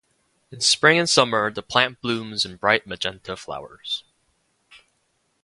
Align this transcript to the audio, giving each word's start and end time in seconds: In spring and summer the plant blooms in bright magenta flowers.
In 0.51 0.61
spring 0.61 0.97
and 0.97 1.07
summer 1.07 1.51
the 1.53 1.61
plant 1.61 2.01
blooms 2.01 2.43
in 2.43 2.55
bright 2.55 2.87
magenta 2.87 3.37
flowers. 3.37 4.03